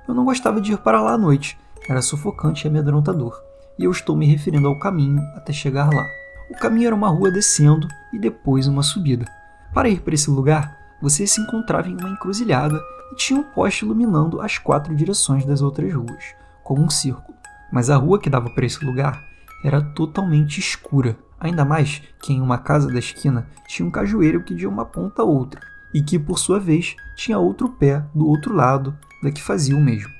Eu 0.06 0.14
não 0.14 0.24
gostava 0.24 0.60
de 0.60 0.72
ir 0.72 0.78
para 0.78 1.00
lá 1.00 1.12
à 1.12 1.18
noite, 1.18 1.58
era 1.88 2.02
sufocante 2.02 2.66
e 2.66 2.68
amedrontador, 2.68 3.40
e 3.78 3.84
eu 3.84 3.90
estou 3.90 4.16
me 4.16 4.26
referindo 4.26 4.68
ao 4.68 4.78
caminho 4.78 5.22
até 5.34 5.52
chegar 5.52 5.92
lá. 5.92 6.04
O 6.48 6.54
caminho 6.54 6.86
era 6.86 6.94
uma 6.94 7.08
rua 7.08 7.30
descendo 7.30 7.88
e 8.12 8.18
depois 8.18 8.68
uma 8.68 8.82
subida. 8.82 9.24
Para 9.74 9.88
ir 9.88 10.00
para 10.00 10.14
esse 10.14 10.30
lugar, 10.30 10.76
você 11.02 11.26
se 11.26 11.40
encontrava 11.40 11.88
em 11.88 11.96
uma 11.96 12.08
encruzilhada 12.08 12.80
e 13.12 13.16
tinha 13.16 13.40
um 13.40 13.42
poste 13.42 13.84
iluminando 13.84 14.40
as 14.40 14.56
quatro 14.56 14.94
direções 14.94 15.44
das 15.44 15.60
outras 15.60 15.92
ruas, 15.92 16.34
como 16.62 16.82
um 16.82 16.90
círculo. 16.90 17.36
Mas 17.70 17.90
a 17.90 17.96
rua 17.96 18.18
que 18.18 18.30
dava 18.30 18.48
para 18.50 18.64
esse 18.64 18.84
lugar 18.84 19.22
era 19.64 19.82
totalmente 19.82 20.60
escura, 20.60 21.18
ainda 21.38 21.64
mais 21.64 22.00
que 22.22 22.32
em 22.32 22.40
uma 22.40 22.58
casa 22.58 22.88
da 22.88 22.98
esquina 22.98 23.48
tinha 23.66 23.86
um 23.86 23.90
cajueiro 23.90 24.42
que 24.42 24.54
de 24.54 24.66
uma 24.66 24.84
ponta 24.84 25.22
a 25.22 25.24
outra, 25.24 25.60
e 25.92 26.00
que 26.00 26.18
por 26.18 26.38
sua 26.38 26.60
vez 26.60 26.94
tinha 27.16 27.38
outro 27.38 27.68
pé 27.68 28.04
do 28.14 28.26
outro 28.26 28.54
lado 28.54 28.96
da 29.22 29.30
que 29.32 29.42
fazia 29.42 29.76
o 29.76 29.80
mesmo, 29.80 30.12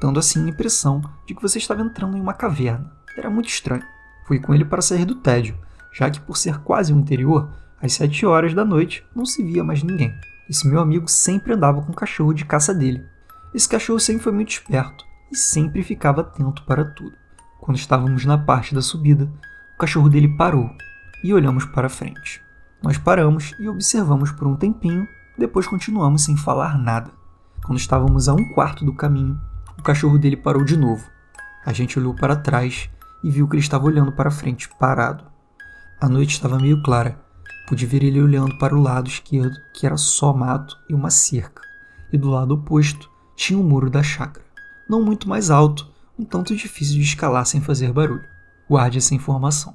dando 0.00 0.20
assim 0.20 0.44
a 0.44 0.48
impressão 0.48 1.02
de 1.26 1.34
que 1.34 1.42
você 1.42 1.58
estava 1.58 1.82
entrando 1.82 2.16
em 2.16 2.20
uma 2.20 2.34
caverna. 2.34 2.92
Era 3.16 3.30
muito 3.30 3.48
estranho. 3.48 3.93
Fui 4.26 4.38
com 4.38 4.54
ele 4.54 4.64
para 4.64 4.82
sair 4.82 5.04
do 5.04 5.16
tédio, 5.16 5.56
já 5.92 6.10
que 6.10 6.20
por 6.20 6.36
ser 6.36 6.58
quase 6.60 6.92
um 6.92 7.00
interior, 7.00 7.50
às 7.80 7.92
sete 7.92 8.24
horas 8.24 8.54
da 8.54 8.64
noite 8.64 9.04
não 9.14 9.26
se 9.26 9.42
via 9.42 9.62
mais 9.62 9.82
ninguém. 9.82 10.12
Esse 10.48 10.66
meu 10.66 10.80
amigo 10.80 11.08
sempre 11.08 11.52
andava 11.52 11.82
com 11.82 11.92
o 11.92 11.96
cachorro 11.96 12.32
de 12.32 12.44
caça 12.44 12.74
dele. 12.74 13.04
Esse 13.54 13.68
cachorro 13.68 14.00
sempre 14.00 14.22
foi 14.22 14.32
muito 14.32 14.50
esperto 14.50 15.04
e 15.30 15.36
sempre 15.36 15.82
ficava 15.82 16.22
atento 16.22 16.64
para 16.64 16.84
tudo. 16.84 17.16
Quando 17.60 17.78
estávamos 17.78 18.24
na 18.24 18.36
parte 18.36 18.74
da 18.74 18.82
subida, 18.82 19.30
o 19.74 19.78
cachorro 19.78 20.08
dele 20.08 20.28
parou 20.28 20.70
e 21.22 21.32
olhamos 21.32 21.64
para 21.64 21.88
frente. 21.88 22.42
Nós 22.82 22.98
paramos 22.98 23.54
e 23.58 23.68
observamos 23.68 24.30
por 24.30 24.46
um 24.46 24.56
tempinho, 24.56 25.08
depois 25.38 25.66
continuamos 25.66 26.24
sem 26.24 26.36
falar 26.36 26.78
nada. 26.78 27.10
Quando 27.64 27.78
estávamos 27.78 28.28
a 28.28 28.34
um 28.34 28.52
quarto 28.52 28.84
do 28.84 28.92
caminho, 28.92 29.40
o 29.78 29.82
cachorro 29.82 30.18
dele 30.18 30.36
parou 30.36 30.64
de 30.64 30.76
novo. 30.76 31.08
A 31.64 31.72
gente 31.72 31.98
olhou 31.98 32.14
para 32.14 32.36
trás 32.36 32.90
e 33.24 33.30
viu 33.30 33.48
que 33.48 33.54
ele 33.54 33.62
estava 33.62 33.86
olhando 33.86 34.12
para 34.12 34.30
frente, 34.30 34.68
parado. 34.78 35.24
A 35.98 36.06
noite 36.06 36.32
estava 36.32 36.58
meio 36.58 36.82
clara. 36.82 37.18
Pude 37.66 37.86
ver 37.86 38.04
ele 38.04 38.20
olhando 38.20 38.58
para 38.58 38.76
o 38.76 38.80
lado 38.80 39.08
esquerdo, 39.08 39.56
que 39.72 39.86
era 39.86 39.96
só 39.96 40.34
mato 40.34 40.76
e 40.90 40.92
uma 40.92 41.08
cerca, 41.08 41.62
e 42.12 42.18
do 42.18 42.28
lado 42.28 42.52
oposto 42.52 43.10
tinha 43.34 43.58
o 43.58 43.64
muro 43.64 43.88
da 43.88 44.02
chácara. 44.02 44.44
Não 44.86 45.02
muito 45.02 45.26
mais 45.26 45.50
alto, 45.50 45.90
um 46.18 46.24
tanto 46.24 46.54
difícil 46.54 46.96
de 46.96 47.02
escalar 47.02 47.46
sem 47.46 47.62
fazer 47.62 47.90
barulho. 47.90 48.24
Guarde 48.68 48.98
essa 48.98 49.14
informação. 49.14 49.74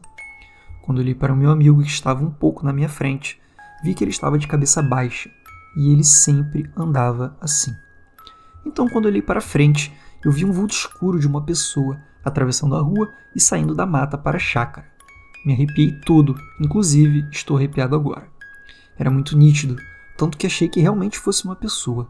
Quando 0.84 1.00
olhei 1.00 1.16
para 1.16 1.34
o 1.34 1.36
meu 1.36 1.50
amigo 1.50 1.82
que 1.82 1.90
estava 1.90 2.24
um 2.24 2.30
pouco 2.30 2.64
na 2.64 2.72
minha 2.72 2.88
frente, 2.88 3.42
vi 3.84 3.96
que 3.96 4.04
ele 4.04 4.12
estava 4.12 4.38
de 4.38 4.48
cabeça 4.48 4.84
baixa 4.84 5.32
e 5.76 5.92
ele 5.92 6.04
sempre 6.04 6.70
andava 6.78 7.36
assim. 7.42 7.76
Então, 8.64 8.88
quando 8.88 9.08
olhei 9.08 9.22
para 9.22 9.42
frente, 9.42 9.92
eu 10.24 10.32
vi 10.32 10.46
um 10.46 10.52
vulto 10.52 10.76
escuro 10.76 11.20
de 11.20 11.28
uma 11.28 11.42
pessoa 11.44 12.00
atravessando 12.24 12.76
a 12.76 12.82
rua 12.82 13.12
e 13.36 13.40
saindo 13.40 13.76
da 13.76 13.86
mata 13.86 14.18
para 14.18 14.38
a 14.38 14.40
chácara. 14.40 14.88
Me 15.46 15.54
arrepiei 15.54 15.92
todo, 16.06 16.36
inclusive 16.60 17.28
estou 17.32 17.58
arrepiado 17.58 17.96
agora. 17.96 18.28
Era 18.98 19.10
muito 19.10 19.38
nítido, 19.38 19.78
tanto 20.18 20.38
que 20.38 20.46
achei 20.46 20.68
que 20.68 20.82
realmente 20.82 21.18
fosse 21.18 21.46
uma 21.46 21.56
pessoa. 21.56 22.10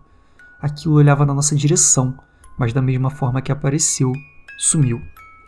Aquilo 0.60 0.96
olhava 0.96 1.25
na 1.25 1.34
nossa 1.34 1.56
direção, 1.56 2.18
mas 2.58 2.74
da 2.74 2.82
mesma 2.82 3.10
forma 3.10 3.42
que 3.42 3.51
apareceu, 3.51 4.12
sumiu. 4.58 5.01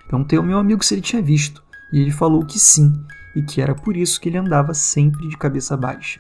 Perguntei 0.08 0.38
ao 0.38 0.46
meu 0.46 0.58
amigo 0.58 0.84
se 0.84 0.94
ele 0.94 1.02
tinha 1.02 1.22
visto, 1.22 1.64
e 1.92 2.00
ele 2.00 2.12
falou 2.12 2.46
que 2.46 2.60
sim, 2.60 2.94
e 3.36 3.42
que 3.42 3.62
era 3.62 3.74
por 3.74 3.98
isso 3.98 4.22
que 4.22 4.30
ele 4.30 4.38
andava 4.38 4.74
sempre 4.74 5.28
de 5.28 5.38
cabeça 5.38 5.76
baixa. 5.76 6.20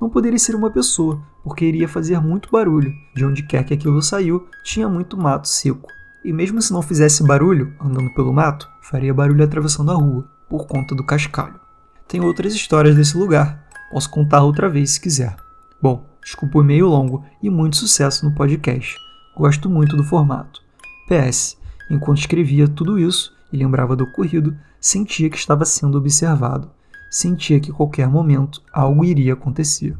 Não 0.00 0.10
poderia 0.10 0.38
ser 0.38 0.54
uma 0.54 0.70
pessoa, 0.70 1.22
porque 1.42 1.64
iria 1.64 1.88
fazer 1.88 2.20
muito 2.20 2.50
barulho. 2.50 2.92
De 3.14 3.24
onde 3.24 3.42
quer 3.42 3.64
que 3.64 3.72
aquilo 3.72 4.02
saiu, 4.02 4.46
tinha 4.62 4.88
muito 4.88 5.16
mato 5.16 5.48
seco. 5.48 5.88
E 6.26 6.32
mesmo 6.32 6.60
se 6.60 6.72
não 6.72 6.82
fizesse 6.82 7.22
barulho, 7.22 7.72
andando 7.80 8.12
pelo 8.12 8.32
mato, 8.32 8.68
faria 8.80 9.14
barulho 9.14 9.44
atravessando 9.44 9.92
a 9.92 9.94
rua, 9.94 10.26
por 10.48 10.66
conta 10.66 10.92
do 10.92 11.04
cascalho. 11.04 11.60
Tem 12.08 12.20
outras 12.20 12.52
histórias 12.52 12.96
desse 12.96 13.16
lugar, 13.16 13.64
posso 13.92 14.10
contar 14.10 14.42
outra 14.42 14.68
vez 14.68 14.90
se 14.90 15.00
quiser. 15.00 15.36
Bom, 15.80 16.04
desculpa 16.20 16.58
o 16.58 16.64
meio 16.64 16.88
longo 16.88 17.24
e 17.40 17.48
muito 17.48 17.76
sucesso 17.76 18.28
no 18.28 18.34
podcast. 18.34 18.96
Gosto 19.36 19.70
muito 19.70 19.96
do 19.96 20.02
formato. 20.02 20.60
PS, 21.08 21.56
enquanto 21.88 22.18
escrevia 22.18 22.66
tudo 22.66 22.98
isso 22.98 23.32
e 23.52 23.56
lembrava 23.56 23.94
do 23.94 24.02
ocorrido, 24.02 24.58
sentia 24.80 25.30
que 25.30 25.38
estava 25.38 25.64
sendo 25.64 25.96
observado. 25.96 26.68
Sentia 27.08 27.60
que 27.60 27.70
qualquer 27.70 28.08
momento 28.08 28.60
algo 28.72 29.04
iria 29.04 29.34
acontecer. 29.34 29.96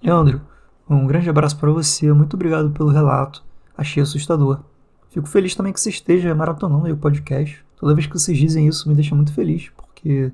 Leandro, 0.00 0.40
um 0.88 1.04
grande 1.04 1.28
abraço 1.28 1.58
para 1.58 1.72
você, 1.72 2.12
muito 2.12 2.34
obrigado 2.34 2.70
pelo 2.70 2.90
relato. 2.90 3.42
Achei 3.76 4.00
assustador. 4.00 4.67
Fico 5.10 5.28
feliz 5.28 5.54
também 5.54 5.72
que 5.72 5.80
você 5.80 5.90
esteja 5.90 6.34
maratonando 6.34 6.92
o 6.92 6.96
podcast. 6.96 7.64
Toda 7.76 7.94
vez 7.94 8.06
que 8.06 8.18
vocês 8.18 8.36
dizem 8.36 8.66
isso 8.66 8.88
me 8.88 8.94
deixa 8.94 9.14
muito 9.14 9.32
feliz, 9.32 9.70
porque 9.76 10.32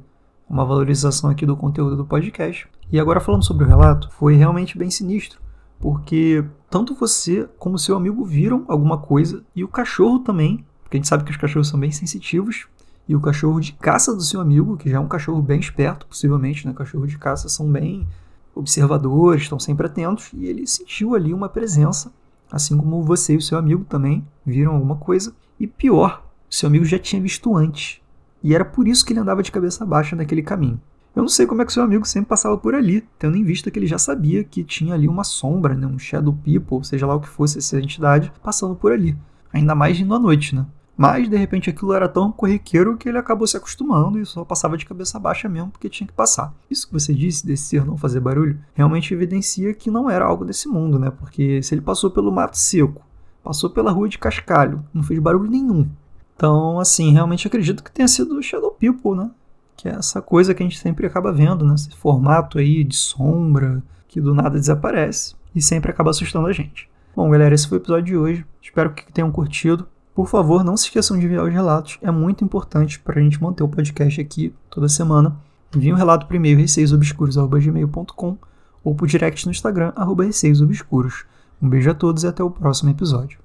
é 0.49 0.52
uma 0.52 0.64
valorização 0.64 1.31
aqui 1.31 1.47
do 1.47 1.57
conteúdo 1.57 1.97
do 1.97 2.04
podcast. 2.04 2.66
E 2.90 2.99
agora 2.99 3.21
falando 3.21 3.45
sobre 3.45 3.64
o 3.64 3.69
relato, 3.69 4.11
foi 4.12 4.35
realmente 4.35 4.76
bem 4.76 4.90
sinistro 4.90 5.45
porque 5.85 6.43
tanto 6.71 6.95
você 6.95 7.47
como 7.59 7.78
seu 7.78 7.95
amigo 7.95 8.25
viram 8.25 8.64
alguma 8.69 8.97
coisa 8.97 9.45
e 9.54 9.62
o 9.62 9.69
cachorro 9.69 10.21
também, 10.21 10.64
porque 10.83 10.97
a 10.97 10.99
gente 10.99 11.09
sabe 11.09 11.25
que 11.25 11.31
os 11.31 11.37
cachorros 11.37 11.69
são 11.69 11.78
bem 11.78 11.90
sensitivos, 11.90 12.66
e 13.07 13.14
o 13.14 13.21
cachorro 13.21 13.61
de 13.61 13.73
caça 13.75 14.14
do 14.14 14.23
seu 14.23 14.40
amigo, 14.40 14.78
que 14.78 14.88
já 14.88 14.97
é 14.97 15.00
um 15.00 15.07
cachorro 15.07 15.43
bem 15.43 15.61
esperto, 15.61 16.07
possivelmente, 16.07 16.66
né? 16.66 16.73
Cachorro 16.73 17.07
de 17.07 17.19
caça 17.19 17.50
são 17.50 17.71
bem 17.71 18.09
observadores, 18.54 19.43
estão 19.43 19.61
sempre 19.61 19.87
atentos, 19.87 20.31
e 20.33 20.47
ele 20.47 20.66
sentiu 20.66 21.14
ali 21.14 21.35
uma 21.35 21.50
presença, 21.50 22.11
assim 22.51 22.77
como 22.77 23.03
você 23.03 23.35
e 23.35 23.37
o 23.37 23.43
seu 23.43 23.59
amigo 23.59 23.85
também 23.85 24.27
viram 24.45 24.75
alguma 24.75 24.97
coisa. 24.97 25.35
E 25.59 25.67
pior, 25.67 26.27
seu 26.49 26.69
amigo 26.69 26.85
já 26.85 26.99
tinha 26.99 27.21
visto 27.21 27.57
antes, 27.57 28.01
e 28.43 28.55
era 28.55 28.65
por 28.65 28.87
isso 28.87 29.05
que 29.05 29.13
ele 29.13 29.21
andava 29.21 29.43
de 29.43 29.51
cabeça 29.51 29.87
baixa 29.87 30.15
naquele 30.15 30.43
caminho. 30.43 30.81
Eu 31.17 31.23
não 31.23 31.29
sei 31.29 31.47
como 31.47 31.63
é 31.63 31.65
que 31.65 31.73
seu 31.73 31.83
amigo 31.83 32.05
sempre 32.05 32.29
passava 32.29 32.59
por 32.59 32.75
ali, 32.75 33.07
tendo 33.19 33.37
em 33.37 33.45
vista 33.45 33.71
que 33.71 33.79
ele 33.79 33.87
já 33.87 33.99
sabia 33.99 34.43
que 34.43 34.65
tinha 34.65 34.95
ali 34.95 35.07
uma 35.07 35.23
sombra, 35.23 35.75
né, 35.75 35.87
um 35.87 35.99
shadow 35.99 36.37
people, 36.45 36.85
seja 36.85 37.07
lá 37.07 37.15
o 37.15 37.21
que 37.21 37.29
fosse 37.29 37.59
essa 37.59 37.79
entidade, 37.79 38.33
passando 38.43 38.75
por 38.75 38.93
ali. 38.93 39.17
Ainda 39.53 39.75
mais 39.75 39.99
indo 40.01 40.13
à 40.13 40.19
noite, 40.19 40.57
né? 40.57 40.67
Mas, 40.97 41.29
de 41.29 41.37
repente, 41.37 41.71
aquilo 41.71 41.93
era 41.93 42.09
tão 42.09 42.31
corriqueiro 42.31 42.97
que 42.97 43.09
ele 43.09 43.19
acabou 43.19 43.47
se 43.47 43.57
acostumando 43.57 44.19
e 44.19 44.25
só 44.25 44.45
passava 44.45 44.77
de 44.77 44.87
cabeça 44.87 45.19
baixa 45.19 45.49
mesmo 45.49 45.71
porque 45.71 45.89
tinha 45.89 46.07
que 46.07 46.13
passar. 46.13 46.55
Isso 46.71 46.87
que 46.87 46.93
você 46.93 47.13
disse, 47.13 47.45
desse 47.45 47.65
ser 47.65 47.85
não 47.85 47.97
fazer 47.97 48.21
barulho, 48.21 48.61
realmente 48.75 49.13
evidencia 49.13 49.75
que 49.75 49.91
não 49.91 50.09
era 50.09 50.25
algo 50.25 50.45
desse 50.45 50.69
mundo, 50.69 50.99
né? 50.99 51.11
Porque 51.11 51.63
se 51.63 51.75
ele 51.75 51.81
passou 51.81 52.11
pelo 52.11 52.31
mato 52.31 52.57
seco, 52.57 53.03
passou 53.43 53.71
pela 53.71 53.91
rua 53.91 54.09
de 54.09 54.19
cascalho, 54.19 54.85
não 54.95 55.03
fez 55.03 55.19
barulho 55.19 55.51
nenhum. 55.51 55.89
Então, 56.37 56.79
assim, 56.79 57.13
realmente 57.13 57.47
acredito 57.47 57.83
que 57.83 57.91
tenha 57.91 58.09
sido 58.09 58.41
Shadow 58.43 58.71
People, 58.71 59.17
né? 59.17 59.31
que 59.77 59.89
é 59.89 59.93
essa 59.93 60.23
coisa 60.23 60.55
que 60.55 60.63
a 60.63 60.67
gente 60.67 60.79
sempre 60.79 61.07
acaba 61.07 61.33
vendo, 61.33 61.65
né? 61.67 61.75
Esse 61.75 61.95
formato 61.97 62.59
aí 62.59 62.85
de 62.85 62.97
sombra 62.97 63.83
que 64.09 64.21
do 64.21 64.35
nada 64.35 64.59
desaparece 64.59 65.35
e 65.55 65.61
sempre 65.61 65.91
acaba 65.91 66.11
assustando 66.11 66.47
a 66.47 66.53
gente. 66.53 66.89
Bom, 67.15 67.29
galera, 67.31 67.55
esse 67.55 67.69
foi 67.69 67.79
o 67.79 67.81
episódio 67.81 68.05
de 68.05 68.17
hoje. 68.17 68.47
Espero 68.63 68.93
que 68.93 69.13
tenham 69.13 69.31
curtido. 69.31 69.87
Por 70.14 70.28
favor, 70.28 70.62
não 70.62 70.76
se 70.76 70.85
esqueçam 70.85 71.18
de 71.18 71.26
enviar 71.26 71.44
os 71.44 71.52
relatos. 71.52 71.99
É 72.00 72.11
muito 72.11 72.44
importante 72.44 73.00
para 73.00 73.18
a 73.18 73.23
gente 73.23 73.42
manter 73.42 73.64
o 73.64 73.68
podcast 73.68 74.21
aqui 74.21 74.54
toda 74.71 74.88
semana. 74.88 75.37
Envie 75.75 75.92
um 75.92 75.97
relato 75.97 76.26
por 76.26 76.37
e-mail 76.37 76.56
receiosobscuros.gmail.com 76.59 78.38
ou 78.85 78.94
por 78.94 79.09
direct 79.09 79.44
no 79.47 79.50
Instagram, 79.50 79.92
arroba 79.97 80.25
receiosobscuros. 80.25 81.25
Um 81.61 81.68
beijo 81.68 81.90
a 81.90 81.94
todos 81.94 82.23
e 82.23 82.26
até 82.28 82.44
o 82.44 82.50
próximo 82.50 82.90
episódio. 82.90 83.38